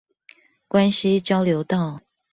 [0.67, 2.01] 關西交流道